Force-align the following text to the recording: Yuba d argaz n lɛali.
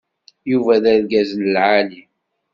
Yuba 0.51 0.73
d 0.83 0.85
argaz 0.93 1.31
n 1.35 1.43
lɛali. 1.53 2.01